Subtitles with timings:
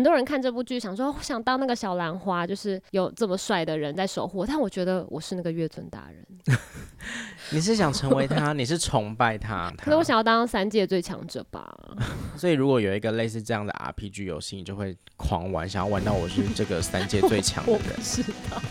[0.00, 4.46] 很多人看这部剧想说，我想当那个小兰花，就是有这么帅的人在守护。
[4.46, 6.24] 但我觉得我是那个月尊大人。
[7.52, 8.54] 你是想成为他？
[8.56, 9.70] 你是崇拜他？
[9.76, 11.70] 他可是我想要当三界最强者吧。
[12.34, 17.82] 所以如果有一个类似这样的 RPG 游戏，你就会狂玩，想要玩到我是这个三界最强的人。
[17.82, 18.62] 我不知道，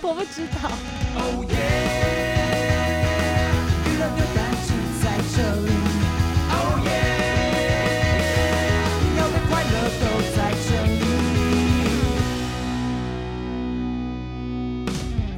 [0.00, 0.70] 我不知道。
[1.16, 2.22] Oh yeah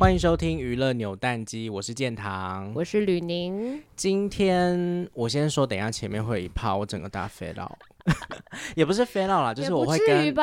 [0.05, 3.83] 欢迎收听娱乐扭蛋机，我是建堂，我是吕宁。
[3.97, 7.79] 今天我先说，等一下前面会有一趴，我整个大飞了。
[8.77, 10.35] 也不是 fail 啦，就是我会跟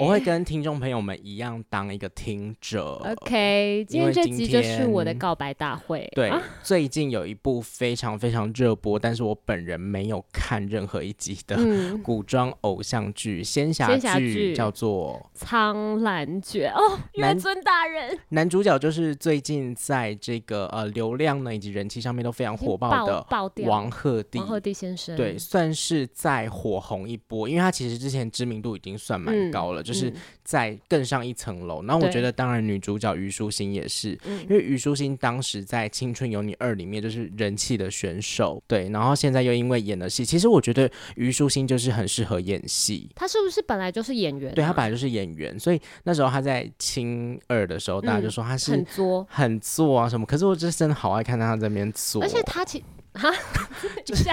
[0.00, 2.94] 我会跟听众朋友们一样当一个听者。
[3.20, 6.08] OK，今天这集就是我的告白大会。
[6.14, 11.56] 对，啊、最近有一部非常非常热播，但是我本人没有看任何一集的
[12.02, 16.98] 古装偶像剧、仙侠剧，叫做《苍兰诀》哦。
[17.14, 23.26] 月尊大人男，男主角就是最近在这个呃流量呢以及人气上面都非常火爆的
[23.66, 24.38] 王鹤棣。
[24.38, 27.01] 王鹤棣先生，对，算是在火红。
[27.08, 30.12] 一波，因为他其实之前知名度已经算蛮高了，嗯、就是
[30.44, 31.82] 在更上一层楼。
[31.84, 38.88] 然后我觉得，当然女主角虞书欣也是，因为虞书欣当时在《青春有你二》里面就是人气的选手，对。
[38.90, 43.10] 然后现在又因为演了戏，其实我觉得虞书欣就是很适合演戏。
[43.14, 44.54] 她是不是本来就是演员、啊？
[44.54, 50.26] 对，她本来就是演员，所以那时候她在《青二》的时候，大家就说她是很作、很作啊什么。
[50.26, 52.82] 可是我就真的好爱看她在那边作，而且她其。
[53.14, 53.30] 哈，
[54.04, 54.28] 就是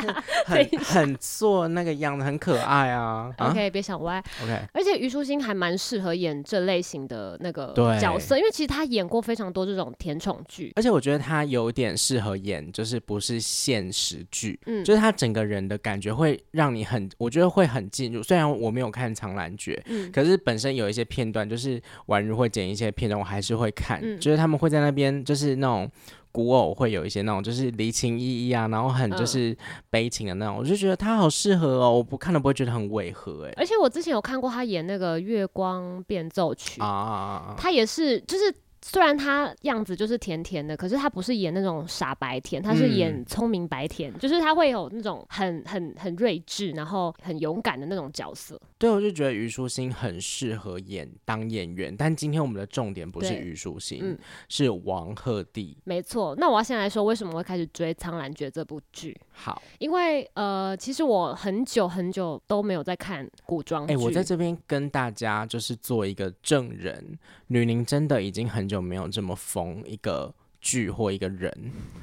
[0.45, 3.29] 很很做那个样子，很可爱啊。
[3.39, 4.23] OK，别想歪。
[4.43, 10.71] OK，而且虞书欣还蛮适合演这类型的那个角色，因为其实她演过非常多这种甜宠剧。
[10.75, 18.23] 而且我觉得她有点适合演，就是不是现实剧，嗯，就是她整个人的感觉会让你很，我觉得会很进入。
[18.23, 23.99] 虽然我没有看《苍兰诀》，嗯，可是本身有一些片段，就是宛如会剪一些片段，我还是会看。
[24.01, 25.89] 嗯，就是他们会在那边，就是那种。
[26.31, 29.55] 古偶会有一些那种就是离情依依啊，然后很就是
[29.89, 33.53] 悲情的那种，嗯、我就觉得他好适合哦，我不看了不会觉得很违和哎。
[33.57, 38.53] 而且我之前有看过他演那个《月光变奏曲》啊，他也是就是。
[38.81, 48.59] 虽然他样子就是甜甜的，可是他不是演那种傻白甜，他是演聪明白甜，嗯、就是他会有那种很很很睿智，然后很勇敢的那种角色。
[48.77, 54.17] 对，我就觉得虞书欣很适合演当演员，但今天我们的重点不是虞书欣，嗯、
[54.47, 55.75] 是王鹤棣。
[55.83, 59.15] 没错，那我要先来说为什么会开始追《苍兰诀》这部剧。
[59.31, 63.93] 好，因为呃，其实我很久很久都没有在看古装剧。
[63.93, 71.49] 哎、欸，我在这边跟大家就是做一个证人，吕宁真的已经很久没有这么疯一个剧或一个人，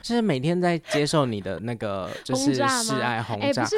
[0.00, 3.68] 就是每天在接受你的那个 就是示爱轰炸，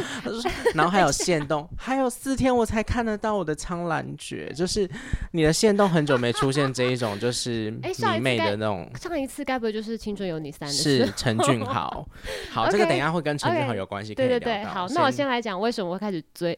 [0.73, 4.89] 然后还有限动，还有四天我才看得到我的苍兰诀，就是
[5.33, 8.89] 你的限动很久没出现这一种就 是迷妹的那种。
[9.01, 12.07] 上一次该不会就是青春有你三的是陈俊豪？
[12.53, 14.15] 好，这个等一下会跟陈俊豪有关系。
[14.15, 16.57] 对对对，好，那我先来讲为什么我会开始追。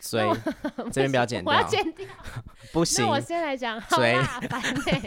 [0.00, 0.28] 所以
[0.90, 2.06] 这边不要剪掉，我要剪掉，
[2.72, 3.04] 不行。
[3.04, 5.02] 那我先来讲，好大， 烦欸。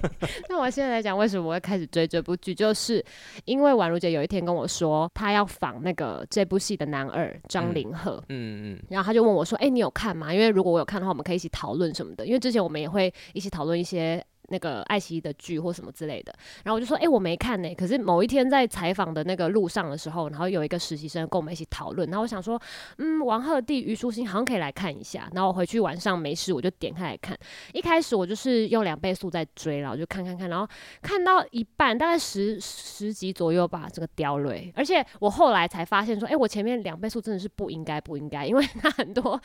[0.49, 3.03] 那我现在来讲，为什么我会开始追这部剧，就是
[3.45, 10.33] 因为宛如姐有一天跟我说，她要仿那个这部戏的男二张凌赫，嗯嗯，然后她就问我说，哎，你有看吗？
[10.33, 12.25] 因为如果我有看的话，我们可以一起讨论什么的。
[12.25, 14.23] 因为之前我们也会一起讨论一些。
[14.49, 16.33] 那个爱奇艺的剧或什么之类的，
[16.63, 22.61] 然后我就说，哎、我没看呢、可是某一天在采访的那个路上的时候，然后有一个实习生跟我们一起讨论，然后我想说，
[22.97, 25.29] 嗯，王鹤棣、虞书欣好像可以来看一下。
[25.33, 27.37] 然后我回去晚上没事，我就点开来看。
[27.73, 30.67] 一开始我就是用两倍速在追，然后就看看看，然后
[31.01, 34.71] 看到一半，大概十十集左右吧，这个掉泪。
[34.75, 39.39] 而且我后来才发现说，哎、我前面两倍速真的是不应该，不应该，因为他很多。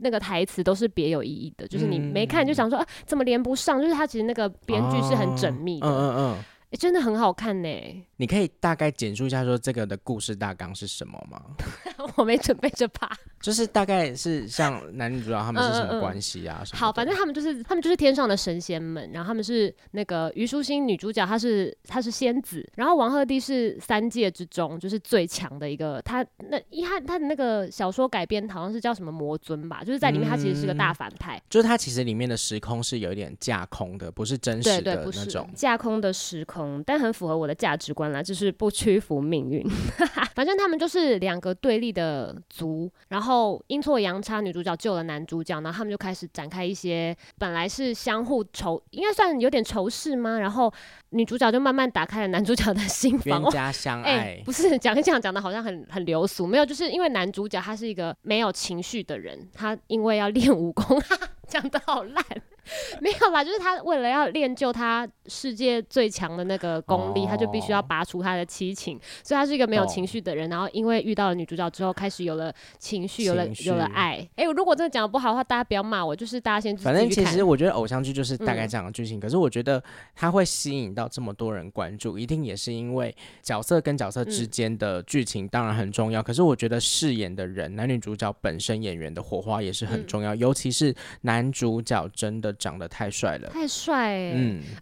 [0.00, 3.80] 那个台词都是别有意义的，就是你没看就想说、嗯、啊，怎么连不上？
[3.80, 6.36] 就是他其实那个编剧是很缜密的，嗯嗯嗯，
[6.70, 7.68] 欸、真的很好看呢。
[8.16, 11.42] 你可以大概简述一下说这个的故事大纲是什么吗？
[12.16, 13.10] 我没准备这把，
[13.40, 16.58] 就是大概是像男女主角他们是什么关系啊？
[16.60, 38.22] 嗯嗯嗯好，反正他们就是他们就是天上的神仙们，然后他们是那个虞书欣女主角，她是她是仙子，然后王鹤棣是三界之中就是最强的一个，他那一他他的那个小说改编好像是叫什么魔尊吧，就是在里面他其实是个大反派，嗯、就是他其实里面的时空是有一点架空的，不是真实的那种，架空的时空，但很符合我的价值观啦。
[38.22, 39.64] 就是不屈服命运，
[40.34, 50.38] 反正他们就是两个对立的族，然后阴错阳差，女主角救了男主角，然后他们就开始展开一些本来是相互仇，应该算有点仇视吗？
[50.38, 50.72] 然后
[51.10, 61.00] 女主角就慢慢打开了男主角的心房， 冤家相爱，欸、不是讲一讲讲的好像很很流俗，没有，就是因为男主角他是一个没有情绪的人，他因为要练武功。
[61.50, 62.24] 讲的好烂。
[63.00, 70.50] 没有吧，就是他为了要练就他世界最强的那个功力，哦、他就必须要拔除他的七情，所以他是一个没有情绪的人。
[70.52, 74.26] 哦、然后因为遇到了女主角之后，开始有了情绪，有了有了爱。
[74.36, 79.18] 哎，如果真的讲得不好的话，大家不要骂我，就是大家先反正其实我觉得偶像剧就是大概这样的剧情。
[79.18, 79.82] 嗯、可是我觉得
[80.14, 86.20] 他会吸引到这么多人关注，一定也是因为角色跟角色之间的剧情当然很重要。
[86.20, 93.48] 嗯、可是我觉得饰演的人，男女主角本身演员的火花也是很重要，嗯、尤其是男主角真的长得太帅了。
[93.48, 94.32] 太帅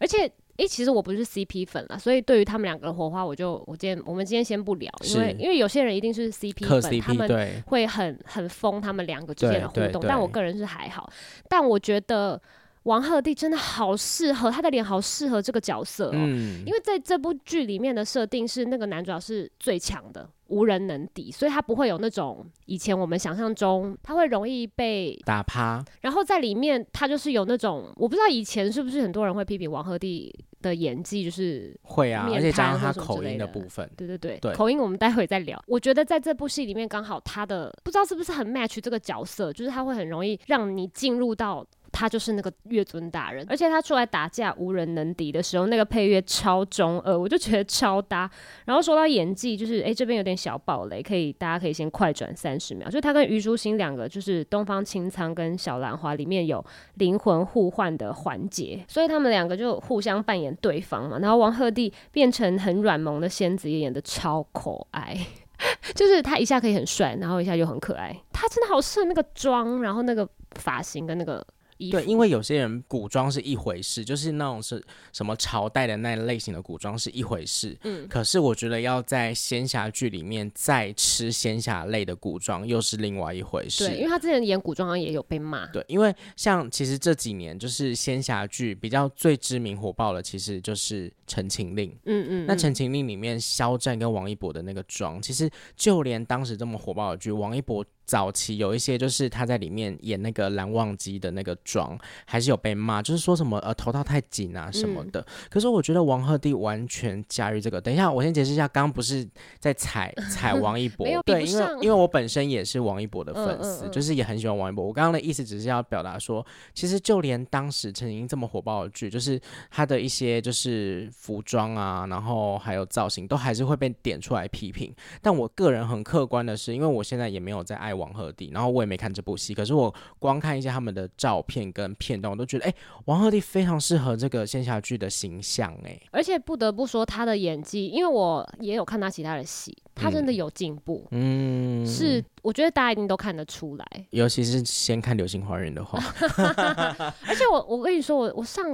[0.01, 0.27] 而且
[0.59, 11.09] 哎、欸，其实我不是 CP 粉了，所以对于他们两个的火花，我就我今天我们今天先不聊，因为因为有些人一定是 CP 粉，CP, 他们会很很疯他们两个之间的互动，但我个人是还好。
[11.49, 12.41] 但我觉得
[12.83, 20.29] 王鹤棣真的好适合他的脸，好适合这个角色哦，嗯、因为在这部剧里面的设定是那个男主角是最强的。
[20.49, 25.83] 无人能敌，所以他不会有那种以前我们想象中他会容易被打趴。
[26.03, 35.63] 然后在里面，他就是有那种我不知道以前是不是很多人会批评王鹤棣的演技，就是会啊，而且加上他口音的部分，对对对，对口音我们待会再聊。
[35.67, 41.67] 我觉得在这部戏里面，刚好他的不知道是不是很 match 这个角色，就是他会很容易让你进入到。
[41.99, 48.31] 他就是那个月尊大人，而且他出来打架无人能敌的时候，那个配乐超中二，我就觉得超搭。
[48.67, 52.89] 然后说到演技，就是哎、这边有点小爆雷，可以大家可以先快转三十秒。
[52.89, 56.65] 就他跟虞书欣两个，就是东方青苍跟小兰花里面有
[56.95, 61.19] 灵魂互换的环节，所以他们两个就互相扮演对方嘛。
[61.19, 65.19] 然后王鹤棣变成很软萌的仙子，也演得超可爱，
[65.97, 68.17] 就是他一下可以很帅，然后一下又很可爱。
[68.33, 71.45] 他真的好适合那个妆，然后那个发型跟那个。
[71.91, 77.77] 对，因为有些人古装是一回事，就是那种是什么朝代的那类型的古装是一回事。
[77.85, 83.87] 嗯，可是我觉得要在仙侠剧里面再吃仙侠类的古装，又是另外一回事。
[83.87, 85.67] 对，因为他之前演古装也有被骂。
[85.69, 91.91] 对，因为像其实这几年就是仙侠剧比较最知名火爆的，其实就是《陈情令》。
[92.05, 92.47] 嗯，嗯嗯。
[92.47, 97.85] 那《陈情令》里面肖战跟王一博的那个妆，其实就连当时这么火爆的剧，王一博。
[98.09, 105.21] 早期有一些就是他在里面演那个蓝忘机的那个妆，还是有被骂，就是说什么呃头套太紧啊什么的。
[105.21, 107.79] 嗯、可是我觉得王鹤棣完全驾驭这个。
[107.79, 109.29] 等一下，我先解释一下，刚刚不是
[109.61, 114.87] 在踩踩王一博， 对，因为因为我本身也是王一博的粉丝，嗯嗯嗯就是也很喜欢王一博。
[114.87, 119.39] 我刚刚的意思只是要表达说，其实就连当时曾经这么火爆的剧，就是
[119.71, 124.91] 他的一些就是服装啊，然后还有造型，都还是会被点出来批评。
[125.21, 127.98] 但我个人很客观的是，因为我现在也没有在爱。
[127.99, 132.75] 王鹤棣，然后我也没看这部戏，可是我光看一下他们的照片跟片段，我都觉得，哎，
[133.05, 145.99] 王鹤棣非常适合这个仙侠剧的形象，哎，而且不得不说他的演技，因为我也有看他其他的戏，他真的有进步，嗯，是我觉得大家一定都看得出来，尤其是先看《流星花园》的话，
[147.27, 148.65] 而且我我跟你说，我我上。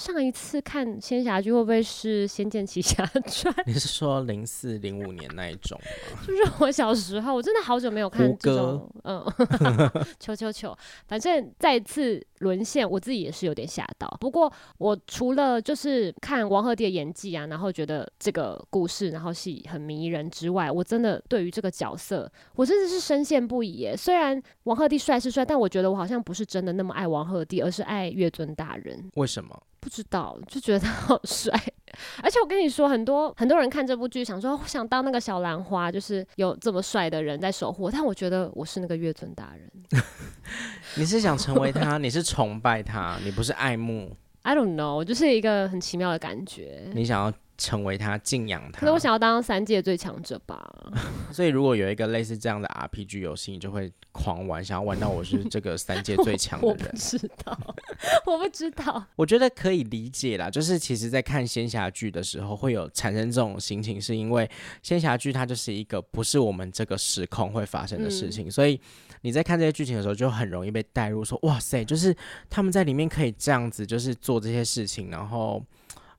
[0.00, 3.54] 上一次看仙侠剧会不会是《仙剑奇侠传》？
[3.68, 5.78] 你是说零四零五年那一种
[6.14, 6.22] 吗？
[6.26, 9.30] 就是我小时候，我真的好久没有看这种，歌
[9.60, 10.74] 嗯，求求求，
[11.06, 14.06] 反正再次沦陷，我自己也是有点吓到。
[14.20, 23.96] 不过我除了就是看王鹤棣的演技啊，然后觉得这个故事然后戏很迷人之外，我真的对于这个角色，我真的是深陷不已耶。
[23.96, 29.10] 虽然王鹤棣帅是帅，但我觉得我好像不是真的那么爱王鹤棣，而是爱月尊大人。
[29.14, 29.62] 为什么？
[29.78, 31.58] 不知道，就觉得他好帅，
[32.22, 37.90] 而且我跟你说，很多很多人看这部剧，想说我想当那个小兰花，就是有这么帅的人在守护。
[37.90, 39.70] 但我觉得我是那个月尊大人。
[40.96, 41.96] 你是想成为他？
[41.96, 43.18] 你是崇拜他？
[43.24, 46.88] 你不是爱慕？I don't know，我就是一个很奇妙的感觉。
[46.94, 48.78] 你想要成为他，敬仰他？
[48.80, 50.70] 可是我想要当三界最强者吧。
[51.32, 53.92] 所以如果有一个类似这样的 RPG 游戏，你就会。
[54.12, 56.78] 狂玩，想要玩到我是这个三界最强的 人。
[56.82, 57.58] 我，我不知道，
[58.26, 59.06] 我不知道。
[59.14, 64.50] 我觉得可以理解啦，就是其实，在看仙侠剧的时候，会有产生这种心情，是因为
[64.82, 68.80] 仙侠剧它就是一个不是我们这个时空会发生的事情，嗯、所以
[69.22, 72.16] 你在看这些剧情的时候，就很容易被带入，说哇塞，就是
[72.48, 75.64] 他们在里面可以这样子，就是做这些事情，然后。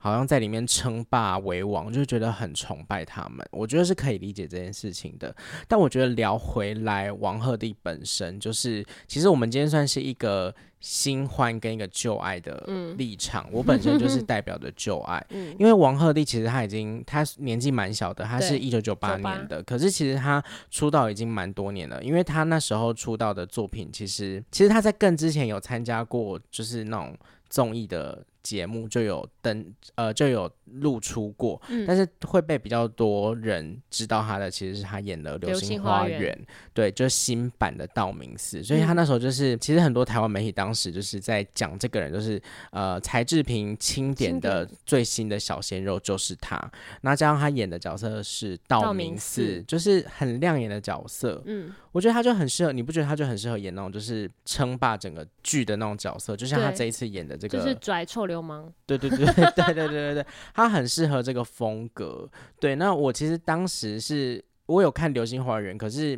[0.04, 3.48] 好像在里面称霸为王，就觉得很崇拜他们。
[3.52, 5.34] 我觉得是可以理解这件事情的。
[5.68, 12.68] 但我觉得聊回来，王鹤棣本身就是，其实我们今天算是一个新欢跟一个旧爱的
[12.98, 13.46] 立场。
[13.50, 22.04] 嗯、我本身就是代表的旧爱， 嗯、因为王鹤棣其实他已经他年纪蛮小的，他是一九九八年的，可是其实他出道已经蛮多年了。
[22.04, 27.16] 因为他那时候出道的作品，其实其实他在更之前有参加过，就是那种
[27.48, 28.26] 综艺的。
[28.44, 36.34] 节目就有登，呃，就有露出过，嗯、但是会被比较多人知道他的，其实是他演的《流星花园》，
[36.74, 46.60] 对，就是新版的道明寺，所以他那时候就是，嗯、其实很多台湾媒体当时就是在讲这个人，就是呃，柴智屏钦点的最新的小鲜肉就是他，
[47.02, 60.26] 那加上他演的角色是道明寺，就是很亮眼的角色，嗯，我觉得他就很适合，你不觉得他就很适合演那种就是称霸整个剧的那种角色，就像他这一次演的这个，就是拽臭流氓，对对对对对对对对
[60.62, 62.30] 对，他很适合这个风格。
[62.60, 66.12] 对，那我其实当时是我有看《流星花园》，可是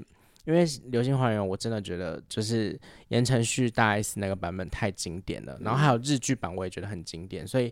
[0.45, 7.71] 因为《流星花园》我真的觉得就是言承旭大 S 那个版本太经典了，然后还有日剧版我也觉得很经典，所以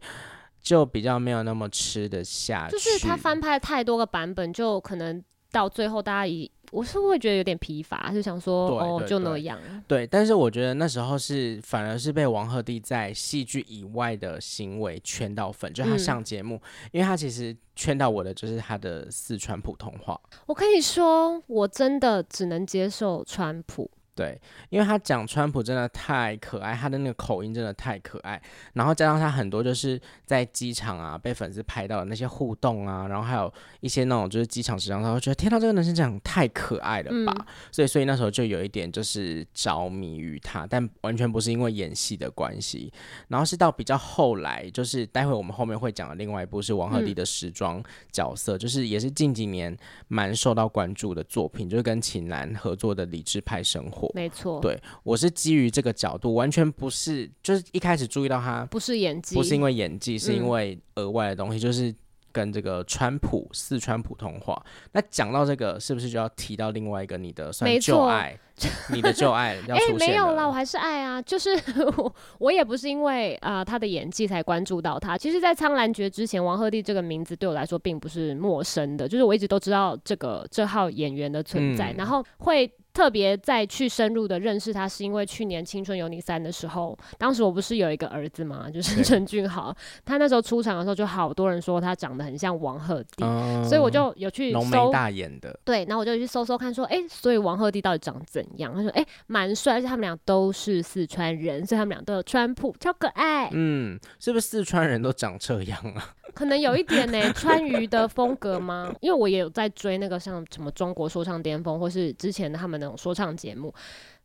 [0.62, 2.72] 就比较没有那么吃得下去。
[2.72, 5.22] 就是他翻拍太多个版本，就可能
[5.52, 6.50] 到最后大家一。
[6.72, 9.60] 我是会觉得有点疲乏，就想说哦，就那样。
[9.90, 20.18] 对，但是我觉得那时候是反而是被王鹤棣在戏剧以外的行为圈到粉，就他上节目，嗯、因为他其实圈到我的就是他的四川普通话。
[20.46, 23.92] 我可以说，我真的只能接受川普。
[24.22, 28.40] 对，因为他讲川普真的太可爱，他的那个口音真的太可爱，
[28.74, 42.94] 然后加上他很多就是在机场啊被粉丝拍到的那些互动啊，然后还有一些那种就是机场时装他会觉得天呐，这个男生讲太可爱了吧，嗯、所以所以那时候就有一点就是着迷于他，但完全不是因为演戏的关系，
[43.28, 49.76] 然后是到比较后来，就是待会我们后面会讲的另外一部是王鹤棣的时装角色，嗯、就是也是近几年
[50.08, 54.08] 蛮受到关注的作品，就是跟秦岚合作的《理智派生活》。
[54.14, 61.94] 没错，对，我是基于这个角度，完全不是，就是一开始注意到他不是演技，不是因为演技，是因为额外的东西，嗯、就是
[62.32, 64.62] 跟这个川普四川普通话。
[64.94, 68.32] 那讲到这个，是不是就要提到另外一个你的算旧爱？
[68.62, 70.08] 没错你的旧爱要出现？
[70.08, 71.50] 哎，没有啦，我还是爱啊，就是
[71.98, 75.18] 我，我也不是因为啊、呃、他的演技才关注到他。
[75.18, 82.72] 其实，在《苍兰诀》之前，王鹤棣这个名字对我来说并不是陌生的，就是我一直都知道这个这号演员的存在，嗯、然后会。
[82.94, 98.74] 特别再去深入的认识他，是因为去年《青春有你三》的时候，当时我不是有一个儿子嘛，就是陈俊豪，他那时候出场的时候，就好多人说他长得很像王鹤棣，嗯、所以我就有去搜，浓眉大眼的，对，然后我就去搜搜看，说，哎、欸，所以王鹤棣到底长怎样？
[98.74, 103.50] 他说，哎、欸，蛮帅，而且他们俩都是四川人，所以他们俩都有川普，超可爱。
[103.54, 106.14] 嗯，是不是四川人都长这样啊？
[106.34, 108.94] 可能有一点呢、欸， 川渝的风格吗？
[109.02, 113.74] 因为我也有在追那个像什么中国说唱巅峰，或是之前的他们那种说唱节目，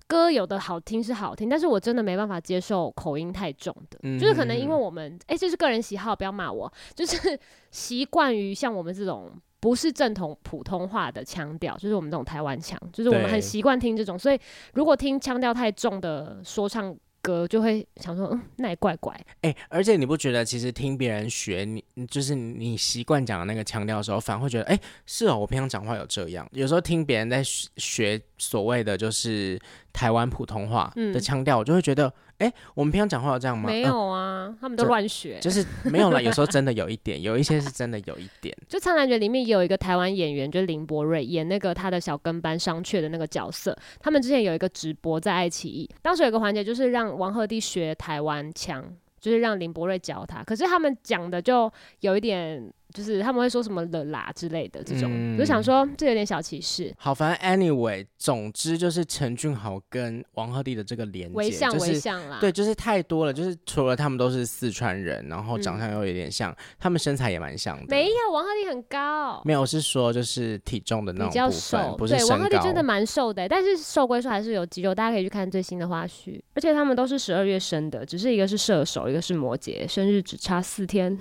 [0.07, 7.39] 歌有的好听是好听，但是我真的没办法接受口音太重的，嗯、就是可能因为我们哎，这、是个人喜好，不要骂我，就是
[7.71, 14.39] 习惯于像我们这种不是正统普通话的腔调，就是我们这种台湾腔，就是我们很习惯听这种，所以
[14.75, 16.97] 如果听腔调太重的说唱。
[17.27, 19.13] 歌就会想说，嗯，那也怪怪。
[19.41, 26.49] 哎、欸，而且你不觉得，其实听别人学你，就是你习惯讲的那个腔调的时候，反而会觉得，哎、欸，是哦，我平常讲话有这样。
[26.53, 29.59] 有时候听别人在学所谓的就是
[29.93, 32.13] 台湾普通话的腔调，嗯、我就会觉得。
[32.39, 33.69] 哎，我们平常讲话有这样吗？
[33.69, 35.39] 没有啊，呃、他们都乱学。
[35.41, 38.55] 就，就是没有啦，有时候真的 有一点，有一些是真的有一点。
[38.69, 43.77] 就《苍兰诀》里面也有一个台湾演员，就是林柏瑞演那个他的小跟班商榷的那个角色。
[44.01, 48.85] 他们之前有一个直播在爱奇艺，当时有一个环节就是让王鹤棣学台湾腔，
[49.19, 50.43] 就是让林柏瑞教他。
[50.43, 52.71] 可是他们讲的就有一点。
[52.97, 56.91] 就是他们会说什么了啦之类的这种，嗯、就想说这有点小歧视。
[56.97, 63.33] 好，反正 anyway，总之就是陈俊豪跟王鹤棣的这个连接，像就是像啦，对，就是太多了。
[63.33, 67.85] 就是除了他们都是四川人，然后长相又有点像，嗯、他们身材也蛮像的。
[67.91, 69.43] 没有，王鹤棣很高。
[69.45, 72.27] 没有，我是说就是体重的那种，比较瘦，不是身高。
[72.27, 74.95] 对，王鹤棣真的蛮瘦的，但是瘦归瘦，还是有肌肉。
[74.95, 76.41] 大家可以去看最新的花絮。
[76.55, 81.19] 而且他们都是十二月生的，只是一个是射手，一个是摩羯，生日只差四天。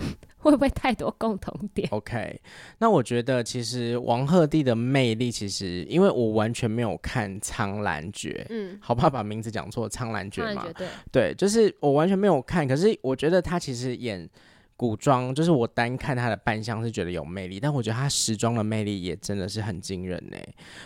[0.51, 2.39] 会不会太多共同点？OK，
[2.77, 14.29] 那我觉得其实王鹤棣的魅力，其实因为我完全没有看《苍兰诀》，嗯，好怕把名字讲错，《苍兰诀》嘛，对，对，就是我完全没有看，可是我觉得他其实演。
[14.77, 20.37] 古装就是我单看他的扮相是觉得有魅力，但我觉得他时装的魅力也真的是很惊人呢。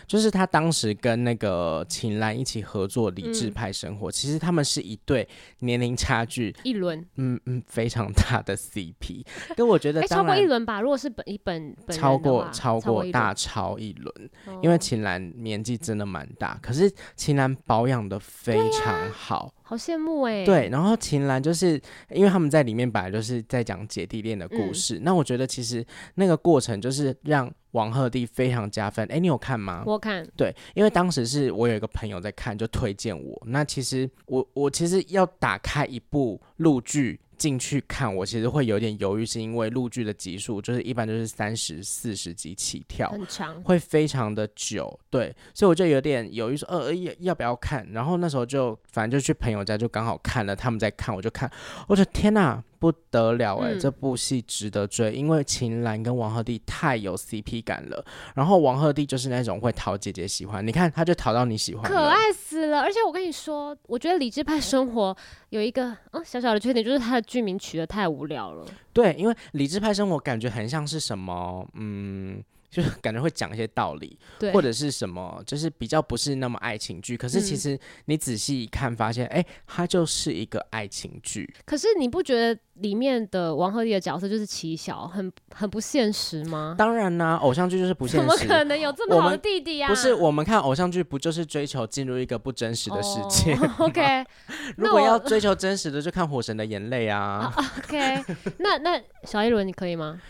[0.05, 5.27] 就是他当时跟那个秦岚一起合作《理智派生活》，嗯，其实他们是一对
[5.60, 9.25] 年龄差距一轮，嗯嗯非常大的 CP。
[9.55, 19.51] 跟我觉得， 欸，超过一轮吧，如果是本一本，本超过超过大超一轮，哦，因为秦岚年纪真的蛮大，可是秦岚保养的非常好。
[19.70, 20.46] 好羡慕哎、欸！
[20.46, 25.86] 对，然后秦岚就是因为他们在里面本来就是在讲姐弟恋的故事，嗯、那我觉得其实
[26.16, 29.06] 那个过程就是让王鹤棣非常加分。
[29.12, 29.84] 哎，你有看吗？
[29.86, 30.28] 我看。
[30.36, 33.40] 对，因为当时是我有一个朋友在看，就推荐我。
[33.46, 47.88] 那其实我我其实要打开一部陆剧进去看，我其实会有点犹豫，是因为陆剧的集数就是一般就是三十四十集起跳，很长，会非常的久，对，所以我就有点犹豫说，呃，要要不要看？
[47.91, 51.50] 然后那时候就反正就去朋友家，就刚好看了，他们在看，我就看，
[51.88, 52.63] 我说天哪！
[52.80, 58.04] 不得了哎、欸，嗯、这部戏值得追，因为秦岚跟王鹤棣太有 CP 感了。
[58.34, 62.80] 然后王鹤棣就是那种会讨姐姐喜欢，你看他就讨到你喜欢，可爱死了。
[62.82, 65.16] 而且我跟你说，我觉得理智派生活
[65.50, 68.66] 有一个嗯小小的缺点，就是它的剧名取得太无聊了。
[68.94, 72.44] 对，因为理智派生活感觉很像是什么嗯。
[72.70, 77.18] 就感觉会讲一些道理，对或者是什么，就是比较不是那么爱情剧。
[77.18, 81.52] 可是其实你仔细一看，发现，哎、嗯，它就是一个爱情剧。
[81.66, 86.76] 可是你不觉得里面的王鹤棣的角色就是奇小，很很不现实吗？
[86.78, 88.28] 当然啦、啊，偶像剧就是不现实。
[88.28, 89.90] 怎么可能有这么好的弟弟呀、啊？
[89.90, 94.24] 不是，我们看偶像剧不就是追求进入一个不真实的世界、oh, OK，
[94.78, 97.52] 如果要追求真实的，就看《火神的眼泪》啊。
[97.56, 100.22] Uh, OK，那那小一轮你可以吗？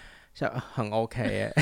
[0.48, 1.54] 很 OK 耶，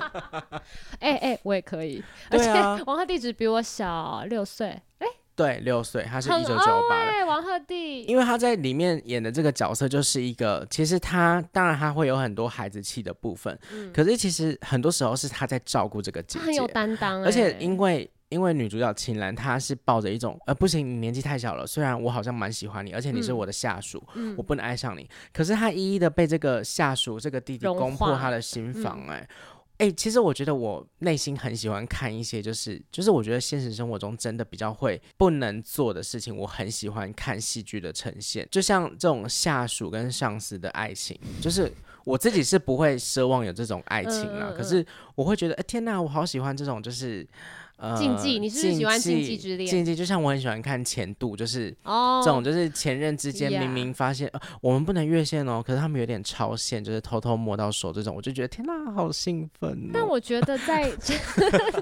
[1.00, 2.50] 哎哎，我也可以， 而且
[2.84, 4.68] 王鹤棣只比我小六岁，
[4.98, 5.06] 哎，
[5.36, 13.58] 对，六岁，他是一九九八的王鹤棣，因为他在里面演的这个角色就是一个，其实他当然他会有很多孩子气的部分，
[13.92, 18.10] 可是其实很多时候是他在照顾这个姐姐，很有担当，而且因为。
[18.30, 21.66] 因为女主角秦岚，她是抱着一种，呃，不行，你年纪太小了。
[21.66, 25.08] 虽然我好像蛮喜欢你，而且你是我的下属，嗯、我不能爱上你。
[25.32, 38.48] 可是她一一的被这个下属这个弟弟攻破她的心房，哎，哎、嗯欸，其实我觉得我内心很喜欢看一些，就是就是我觉得现实生活中真的比较会不能做的事情，我很喜欢看戏剧的呈现。
[38.50, 41.70] 就像这种下属跟上司的爱情，就是
[42.04, 44.48] 我自己是不会奢望有这种爱情啦。
[44.50, 47.24] 嗯、可是我会觉得，哎、欸，天哪，我好喜欢这种，就是。
[47.96, 49.68] 禁忌，你是不是喜欢禁忌之恋？
[49.68, 59.90] 禁忌就像我很喜欢看前度，就是哦这种，就是前任之间明明发现、oh, 我们不能越线哦，可是他们有点超线，就是偷偷摸到手这种，我就觉得天哪，好兴奋、哦。
[59.92, 61.14] 但我觉得在 这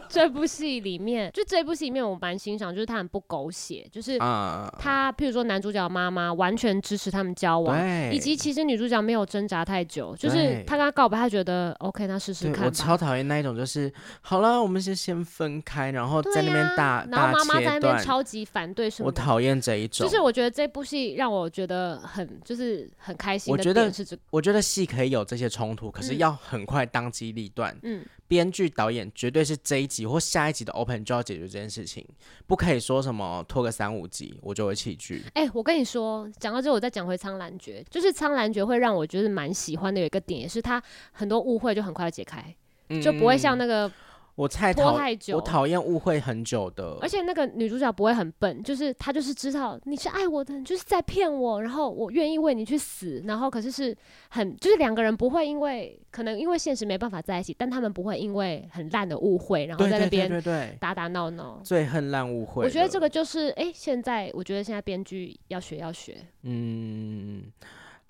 [0.08, 12.64] 这部戏里面，就这部戏里面，我蛮欣赏，就是他很不狗血，就是他，譬如说男主角妈妈完全支持他们交往，对以及其实女主角没有挣扎太久，就是他跟他告白，他觉得 OK，那试试看。
[12.64, 15.91] 我超讨厌那一种，就是好了，我们先先分开。
[15.92, 19.06] 然后在那边大，啊、然后妈妈在那边超级反对什么？
[19.06, 20.06] 我讨厌这一种。
[20.06, 24.22] 就是我觉得这部戏让我觉得很，就是很开心的点是这个。
[24.30, 27.76] 我觉得戏可以有这些冲突，可是要很快当机立断。
[27.82, 32.04] 嗯，编剧导演绝对是这一集或下一集的 open 就要解决这件事情，
[32.46, 35.22] 不可以说什么拖个三五集我就会弃剧。
[35.34, 42.42] 哎、欸，我跟你说，讲到这，我再讲回《苍兰诀》，就是《苍兰诀》会让我觉得蛮喜欢的有一个点，也是它很多误会就很快解开，
[42.88, 43.90] 嗯、就不会像那个。
[44.34, 46.96] 我太拖太久，我讨厌误会很久的。
[47.02, 53.22] 而且那个女主角不会很笨，就是她就是知道你是爱我的，你就是在骗我，然后我愿意为你去死。
[53.26, 53.94] 然后可是是
[54.30, 61.60] 很就是两个人不会因为可能因为现实没办法在一起，但他们不会因为很烂的误会，然后在那边对对打打闹闹。
[61.62, 62.64] 最恨烂误会。
[62.64, 66.16] 我觉得这个就是哎、欸，现在我觉得现在编剧要学要学。
[66.42, 67.52] 嗯。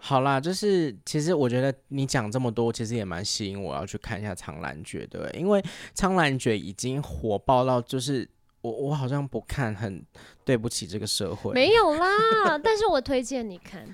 [0.05, 5.63] 好啦，就是其实我觉得你讲这么多，其实也蛮吸引我要去看一下《苍兰诀》的，因为
[5.95, 8.29] 《苍兰诀》已经火爆到，就是
[8.63, 10.05] 我我好像不看很
[10.45, 11.55] 对不起这个社会。
[11.55, 13.87] 没有啦，但是我推荐你看。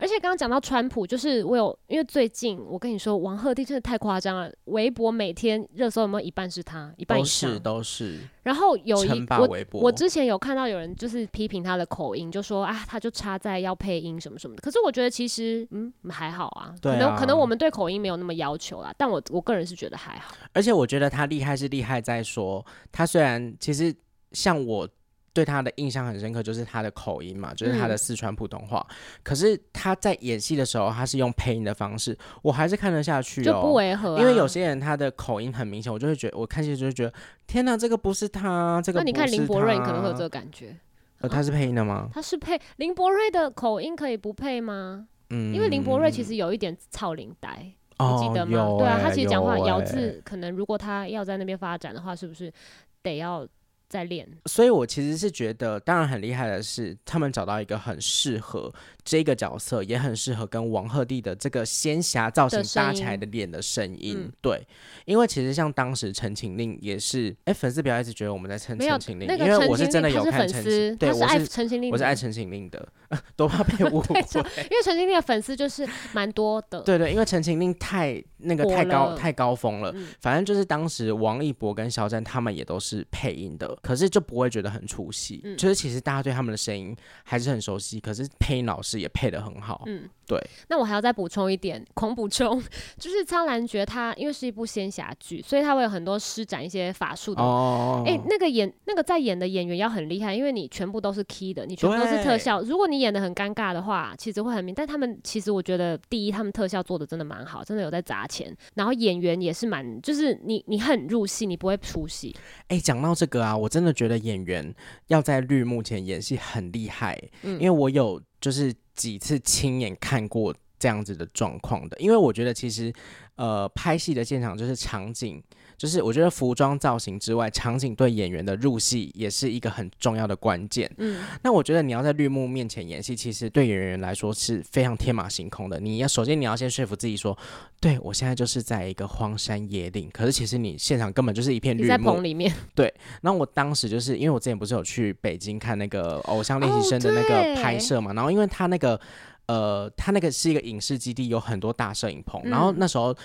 [0.00, 4.50] 而且刚刚讲到川普，就是我有，因为最近我跟你说，王鹤棣真的太夸张了。
[4.64, 8.18] 微博每天热搜有没有一半是他，一半以上都是都是。
[8.42, 14.62] 然后有一我我之前有看到有人就是批评他的口音，就说啊，他就差在要配音什么什么的。
[14.62, 18.90] 可是我觉得其实嗯还好啊，可能可能我们对口音没有那么要求啦。
[18.96, 20.34] 但我我个人是觉得还好。
[20.54, 23.94] 而且我觉得他厉害是厉害在说，他虽然其实
[24.32, 24.88] 像我。
[25.32, 28.84] 对他的印象很深刻，就是他的口音嘛，就是他的四川普通话。
[28.90, 34.20] 嗯、可是他在演戏的时候，他是用配音的方式，我还是看得下去，哦，就不违和，啊。
[34.20, 37.12] 因为有些人他的口音很明显，我就会觉得，我看戏就会觉得，
[37.46, 39.20] 天哪，这个不是他，这个不是他。
[39.20, 40.76] 那你看林柏瑞你可能会有这个感觉。
[41.20, 42.08] 呃，他是配音的吗？
[42.12, 45.06] 他是配林柏瑞的口音可以不配吗？
[45.30, 48.58] 嗯，因为林柏瑞其实有一点草林呆，哦，你记得吗？
[48.58, 52.52] 欸，对啊，他其实讲话咬字，欸，可能如果他要在那边发展的话，是不是
[53.00, 53.46] 得要？
[53.90, 58.72] 在练，所以我其实是觉得，当然很厉害的是，他们找到一个很适合
[59.04, 64.30] 这个角色，也很适合跟王鹤棣的这个仙侠造型搭起来的脸的声音。
[64.40, 64.64] 对，
[65.06, 72.88] 因为其实像当时《陈情令》也是，哎、欸，粉丝不要一直觉得我们在称《陈情令》，因为我是真的有看陈情，对，我是爱《陈情令》，我是爱《陈情令》的，
[73.34, 74.20] 都怕被误 会。
[74.20, 74.22] 因为
[74.84, 76.80] 《陈情令》的粉丝就是蛮多的。
[76.82, 83.76] 对，对对，因为《陈情令》太那个太高太高峰了，嗯、反正就是当时王一博跟肖战他们也都是配音的。
[83.82, 85.40] 可是就不会觉得很出戏。
[85.44, 89.82] 嗯、就是其实大家对他们的声音还是很熟悉，可是配音老师也配得很好。
[89.86, 90.40] 嗯，对。
[90.68, 92.62] 那我还要再补充一点，狂补充，
[92.98, 97.42] 就是《苍兰诀》它因为是一部仙侠剧，所以它会有很多施展一些法术的。
[97.42, 98.02] 哦。
[98.06, 102.62] 哎、欸，那个演那个在演的演员要很厉害，因为你全部都是 key 的，你全部都是特效。
[102.62, 104.74] 如果你演的很尴尬的话，其实会很明。
[104.74, 108.56] 但他们其实我觉得，第一，他们特效做的真的蛮好，真的有在砸钱。
[108.74, 112.34] 然后演员也是蛮，就是你你很入戏，你不会出戏。
[112.68, 114.74] 哎、欸，讲到这个啊，我真的觉得演员
[115.06, 117.16] 要在绿幕前演戏很厉害。
[117.42, 121.96] 嗯，因为我有就是几次亲眼看过这样子的状况的。
[122.00, 122.92] 因为我觉得其实
[123.36, 125.42] 呃，拍戏的现场就是场景。
[125.80, 130.90] 就是我觉得服装造型之外，场景对演员的入戏也是一个很重要的关键。
[130.98, 135.80] 嗯，那我觉得你要在绿幕面前演戏，其实对演员来说是非常天马行空的。
[135.80, 137.34] 你要首先你要先说服自己说，
[137.80, 141.88] 对我现在就是在一个荒山野岭，可是其实你现场根本就是一片绿幕。
[141.88, 142.54] 在棚里面。
[142.74, 142.92] 对。
[143.22, 149.00] 然后我当时就是因为我之前不是有去北京看那个《偶像练习生》的那个拍摄嘛，哦，然后因为他那个
[149.46, 153.16] 呃，他那个是一个影视基地，有很多大摄影棚，嗯，然后那时候。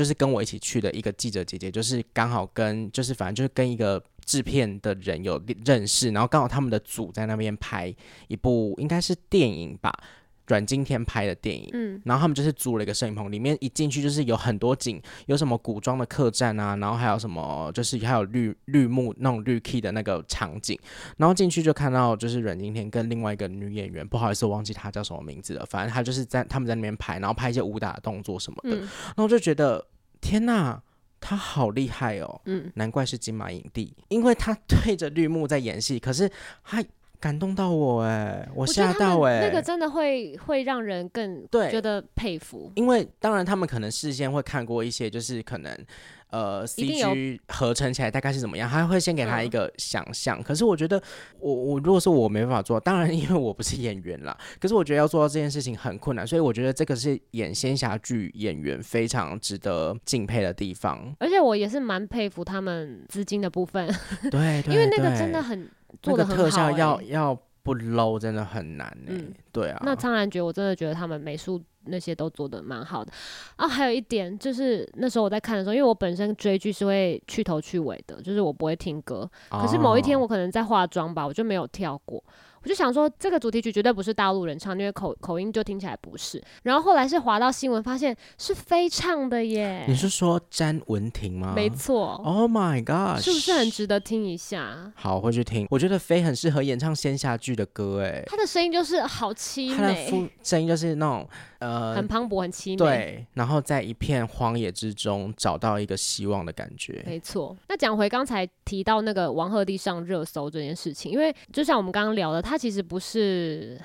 [0.00, 7.94] 就是跟我一起去的一个记者姐姐，就是刚好跟就是反正就是跟一个制片的人有认识，然后刚好他们的组在那边拍
[8.26, 9.92] 一部应该是电影吧。
[10.50, 20.76] 阮经天拍的电影，嗯，然后他们就是租了一个摄影棚，里面一进去就是有很多景，有什么古装的客栈啊，然后还有什么就是还有绿绿幕那种绿 key 的那个场景，
[21.18, 29.86] 然后进去就看到就是阮经天跟另外一个女演员，不好意思，我忘记她叫什么名字了，反正她就是在他们在那边拍，然后拍一些武打动作什么的，嗯、然后就觉得
[30.20, 30.82] 天呐，
[31.20, 36.28] 他好厉害哦，嗯，难怪是金马影帝，因为他对着绿幕在演戏，可是
[36.64, 36.84] 他。
[37.20, 42.72] 感动到我哎，我吓到哎，那个真的会会让人更对觉得佩服。
[42.76, 45.76] 因为当然他们可能事先会看过一些，就是可能
[46.30, 50.40] 呃 CG 合成起来大概是怎么样，他会先给他一个想象。
[50.40, 51.00] 嗯、可是我觉得
[51.38, 54.34] 我我如果说我没办法做，当然因为我不是演员啦。
[54.58, 61.14] 可是我觉得要做到这件事情很困难，所以我觉得这个是演仙侠剧演员非常值得敬佩的地方。
[61.18, 63.86] 而且我也是蛮佩服他们资金的部分，
[64.30, 65.68] 对， 对，对，因为那个真的很。
[66.02, 69.16] 做的、欸、特效要要不 low 真的很难呢、欸。
[69.16, 69.80] 嗯、对啊。
[69.84, 73.12] 那苍兰诀我真的觉得他们美术那些都做的蛮好的
[73.56, 73.68] 啊。
[73.68, 79.30] 还有一点就是那时候我在看的时候，因为我本身追剧是会去头去尾的，就是我不会听歌。
[79.50, 82.22] 可是某一天我可能在化妆吧，我就没有跳过。
[82.62, 86.42] 我就想说，这个主题曲绝对不是大陆人唱，因为口口音就听起来不是。
[86.62, 89.84] 然后后来是滑到新闻，发现是飞唱的耶。
[89.88, 91.52] 你是说詹雯婷吗？
[91.56, 92.20] 没错。
[92.24, 94.92] Oh my god，是不是很值得听一下？
[94.94, 95.66] 好，我会去听。
[95.70, 101.28] 我觉得飞很适合演唱仙侠剧的歌，哎，他的声音就是好凄美，他的 声音就是那种。
[101.60, 102.76] 呃，很磅礴，很凄美。
[102.76, 107.02] 对，然后在一片荒野之中找到一个希望的感觉。
[107.04, 107.54] 没错。
[107.68, 113.80] 那讲回刚才提到那个王鹤棣上热搜这件事情，因为就像我们刚刚聊的，他其实不是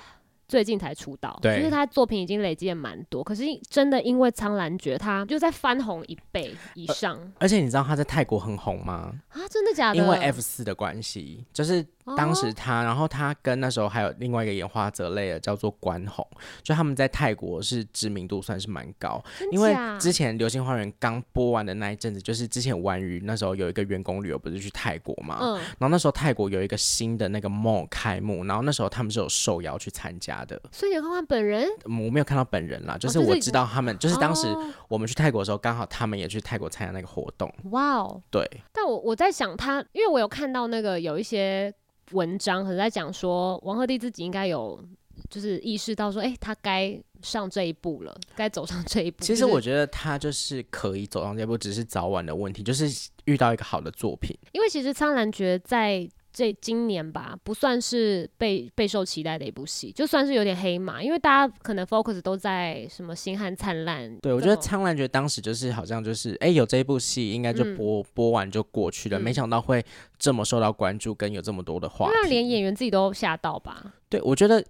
[0.48, 3.24] 最近才出道，对，就是他作品已经累积了蛮多。
[3.24, 7.16] 可是真的因为《苍兰诀》，他就在翻红一倍以上。
[7.36, 9.14] 而，而且你知道他在泰国很红吗？
[9.30, 9.98] 啊，真的假的？
[9.98, 11.86] 因为 F 四的关系，就是。
[12.16, 16.28] 当时他，然后他跟那时候还有另外一个演花泽类的叫做关宏，
[16.62, 31.68] 就他们在泰国是知名度算是蛮高，因为之前《流星花园》刚播完的那一阵子，就是之前完娱那时候有一个员工旅游不是去泰国嘛，嗯，然后那时候泰国有一个新的那个 mall 开幕，然后那时候他们是有受邀去参加的，所以你有看到本人？
[31.86, 34.48] 我没有看到本人啦，就是我知道他们，就是当时
[34.88, 37.52] 我们去泰国的时候，刚好他们也去泰国参加那个活动。
[37.72, 38.48] 哇哦，对。
[38.72, 41.74] 但我我在想他，因为我有看到那个有一些。
[42.12, 44.84] 文章可能在讲说，王鹤棣自己应该有
[45.30, 49.24] 就是意识到说，哎、欸，他该上这一步了，该走上这一步。
[49.24, 52.88] 其实我觉得他就是可以走上这一步，只是早晚的问题，就是
[53.26, 54.38] 遇到一个好的作品。
[54.52, 56.10] 因为其实《苍兰诀》在。
[56.36, 64.12] 这今年吧，不算是备备受期待的一部戏，就算是有点黑马，因为大家可能 focus 都在什么《星汉灿烂》。
[64.20, 69.82] 对，我觉得《苍兰诀》当时就是好像就是，哎，有这一部戏，应该就播、嗯、播完就过去了，没想到会
[70.20, 73.94] 这么受到关注，跟有这么多的话，那连演员自己都吓到吧？
[74.10, 74.62] 对，我觉得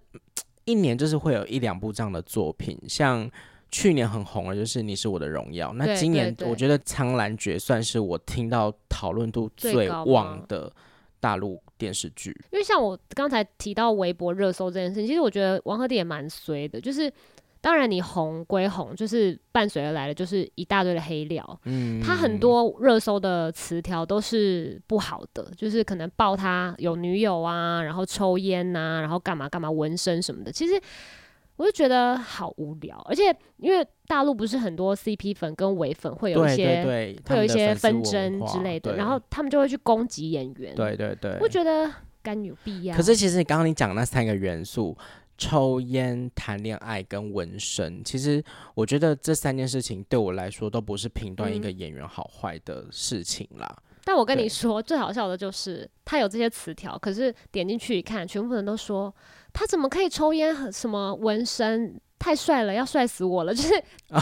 [0.66, 3.28] 一年就是会有一两部这样的作品，像
[3.72, 10.72] 去年很红的就是《你是我的荣耀》，那今年我觉得《苍兰诀》算是我听到讨论度最旺的。
[11.26, 16.80] 大陆电视剧，因为像我刚才提到微博热搜这件事情，其实我觉得王鹤棣也蛮衰的。
[16.80, 17.12] 就是
[17.62, 21.60] 当然你红归红，就是伴随而来的就是一大堆的黑料。
[21.64, 30.52] 嗯，他很多热搜的词条都是不好的，就是可能爆他有女友啊，然后抽烟呐、啊，然后干嘛干嘛纹身什么的。
[30.52, 30.80] 其实
[31.56, 36.84] 我就觉得好无聊，而且因为大陆不是很多 CP 粉跟伪粉会有一些，
[37.26, 40.76] 会有一些纷争之类的，然后他们就会去攻击演员。
[40.76, 41.92] 对对对，我觉得
[42.22, 42.96] 干有必要。
[42.96, 44.98] 可是其实你刚刚你讲那三个元素。
[45.38, 48.42] 抽烟、谈恋爱跟纹身，其实
[48.74, 53.68] 我觉得这三件事情对我来说都不是评断一个演员好坏的事情啦。
[53.70, 59.14] 嗯、但我跟你说，最好笑的就是他有这些词条，可是点进去一看，全部人都说
[59.56, 63.74] 他怎么可以抽烟和什么纹身，太帅了，要帅死我了， 就是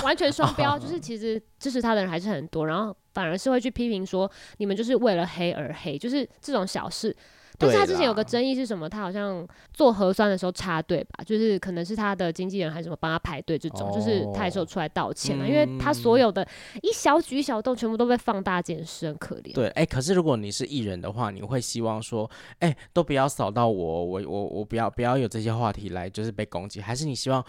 [0.03, 0.77] 完全双标。
[0.79, 7.15] 就是其实支持他的人还是很多，然后反而是会去批评说你们就是为了黑而黑，就是这种小事。
[7.57, 8.89] 但是他之前有个争议是什么？
[8.89, 16.47] 他好像做核酸的时候插队吧，就是可能是他的经纪人还是什么帮他排队这种，哦、就是他也是有出来道歉了，嗯、因为他所有的
[16.81, 19.53] 一小举一小动全部都被放大检视，很可怜。
[19.53, 27.41] 对，哎、欸，可是如果你是艺人的话，你会希望说，哎、欸，都不要扫到我，我我我不要不要有这些话题来就是被攻击，还是你希望，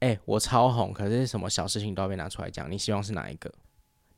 [0.00, 2.70] 哎、欸，我超红，可是什么小事情都要被拿出来讲？
[2.70, 3.52] 你希望是哪一个？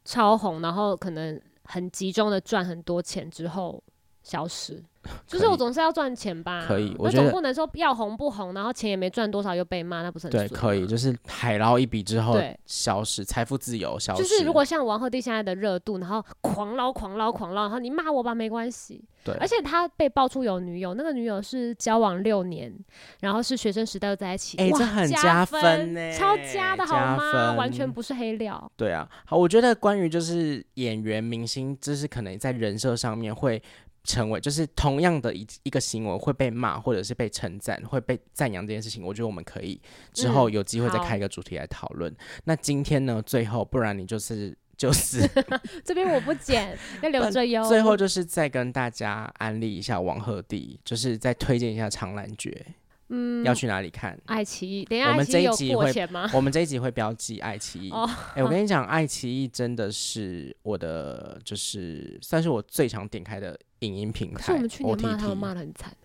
[0.04, 3.82] 超红，然后可能很集中的赚很多钱之后
[4.26, 4.82] 消失。
[5.24, 10.48] 就是我总是要赚钱吧，可以，我总不能说要红不红，然后钱也没赚多少又被骂，那不是很对？
[10.48, 14.22] 可以，就是海捞一笔之后消失，财富自由消失。
[14.24, 19.00] 就是如果像王鹤棣现在的热度，然后狂捞狂捞狂捞，然后你骂我吧没关系。
[19.22, 22.72] 对，而且他被爆出有女友，那个女友是交往六年，
[23.20, 27.52] 然后是学生时代又在一起，哎，这很加分呢，超加的好吗？
[27.52, 28.68] 完全不是黑料。
[28.76, 33.62] 对啊，好，我觉得关于就是演员明星，就是可能在人设上面会。
[34.06, 39.78] 成为就是同样的一一个行为会被骂或者是被称赞会被赞扬这件事情，我觉得我们可以
[40.14, 42.10] 之后有机会再开一个主题来讨论。
[42.10, 45.28] 嗯、那今天呢，最后不然你就是 就是
[45.84, 47.64] 这边我不剪，要留着哟。
[47.68, 52.64] 最后就是再跟大家安利一下王鹤棣，就是再推荐一下《长兰诀》。
[53.08, 54.18] 嗯，要去哪里看？
[54.26, 55.92] 爱奇艺，等一下，我们这一集会，
[56.32, 57.90] 我们这一集会标记爱奇艺。
[57.90, 64.44] 哎、oh, 欸，我跟你讲，爱奇艺真的是我的，就是算是我最常点开的影音平台。
[64.44, 65.96] 是我们去年骂他们骂的很惨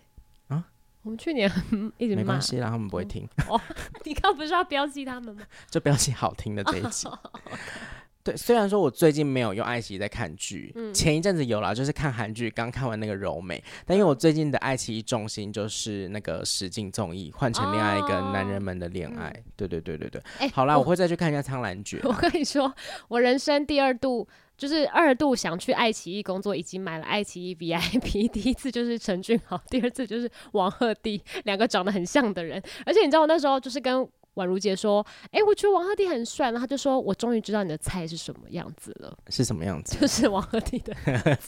[0.48, 0.64] 啊！
[1.02, 1.50] 我们去年
[1.98, 3.28] 一直骂，没关系啦，他们不会听。
[3.48, 3.60] 哦，
[4.04, 5.42] 你刚不是要标记他们吗？
[5.68, 7.08] 就标记好听的这一集。
[8.24, 13.62] 对，虽然说我最近没有用爱奇艺在看剧，嗯、前一阵子有啦，就是看韩剧，刚看完那个柔美。
[13.84, 19.42] 但因为我最近的爱奇艺重心就是那个实境综艺《换成恋爱》跟《男人们的恋爱》哦。
[19.56, 20.22] 对对对对对。
[20.50, 21.98] 好啦，我，我会再去看一下《苍兰诀》。
[22.08, 22.72] 我跟你说，
[23.08, 28.28] 我人生第二度就是二度想去爱奇艺工作，已经买了爱奇艺 VIP。
[28.30, 32.62] 第一次就是陈俊豪，第二次就是王鹤棣，两个长得很像的人。
[32.86, 34.08] 而且你知道我那时候就是跟。
[34.34, 39.96] 宛如姐说：“哎、欸，我觉得王鹤棣很帅。”然后他就说：“我终于知道你的菜是什么样子了。”是什么样子？
[40.00, 40.94] 就是王鹤棣的。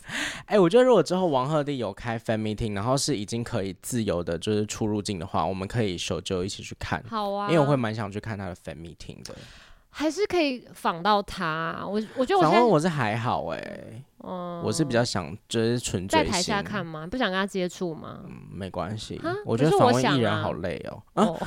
[0.47, 7.03] 哎、欸，我觉得如果之后王鹤棣有开 fan meeting，然后是已经可以自由的，就是出入境的话，我们可以手就一起去看。
[7.09, 9.35] 好啊，因为我会蛮想去看他的 fan meeting 的。
[9.97, 11.85] 还是可以访到他。
[11.87, 14.05] 我我觉得我访问我是还好哎、欸。
[14.27, 17.07] 嗯，我是比较想就是纯粹在台下看吗？
[17.07, 18.21] 不想跟他接触吗？
[18.25, 19.21] 嗯，没关系。
[19.45, 21.03] 我觉得访问艺人好累哦。
[21.13, 21.47] 哦。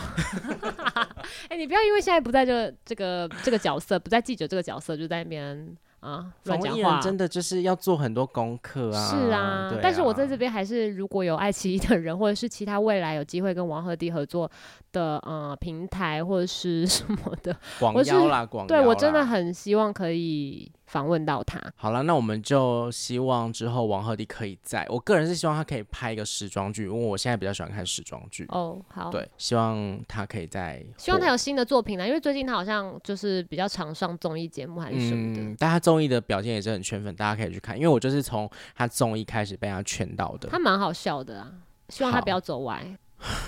[1.49, 5.75] 哎，你不要因为现在不在这这个这个角色，不在记者这个角色，就在那边
[6.07, 6.99] 啊乱讲话。
[7.01, 9.07] 真的就是要做很多功课啊。
[9.07, 14.49] 是啊，但是我在这边还是，如果有爱奇艺的人，或者是其他未来有机会跟王鹤棣合作
[14.91, 18.67] 的呃平台或者是什么的，广邀啦，广邀。
[18.67, 20.71] 对，我真的很希望可以。
[20.88, 28.45] 访问到他，好了，那我们就希望之后王鹤棣可以在，我个人是希望他可以拍一个时装剧，因为我现在比较喜欢看时装剧。
[28.50, 40.47] 哦，好，对，希望他可以在，希望他有新的作品呢，因为最近他好像就是比较常上综艺节目还是什么的，嗯，但他综艺的表现也是很圈粉，大家可以去看，因为我就是从他综艺开始被他圈到的。
[40.50, 41.52] 他蛮好笑的啊，
[41.89, 42.97] 希望他不要走歪。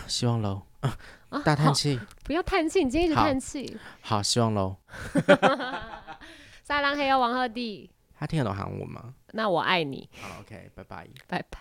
[0.08, 0.98] 希望喽，啊，
[1.46, 3.78] 大叹气，不要叹气，你今天一直叹气。
[4.02, 4.76] 好，希望喽。
[6.70, 9.16] 撒浪嘿哟，王鹤棣，他听得懂韩文吗？
[9.32, 10.08] 那我爱你。
[10.22, 11.60] 好，OK，拜拜，拜拜。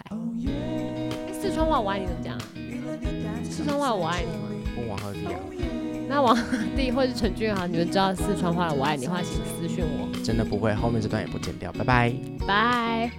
[1.33, 2.39] 四川话我爱你怎么讲？
[3.43, 4.51] 四川话我爱你吗？
[4.77, 5.41] 问王鹤棣啊。
[6.11, 10.11] 那王鹤棣或是陈俊豪，你们知道四川话的我爱你的话，请私讯我。
[10.23, 11.73] 真的不会，后面这段也不剪掉。
[11.73, 12.15] 拜拜，
[12.47, 13.11] 拜。